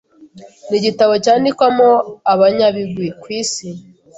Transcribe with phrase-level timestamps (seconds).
[0.69, 1.89] ni igitabo cyandikwamo
[2.33, 3.67] abanyabigwi ku Isi,